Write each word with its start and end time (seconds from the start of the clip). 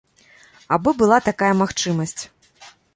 Абы 0.79 0.95
была 1.03 1.21
такая 1.29 1.53
магчымасць. 1.63 2.21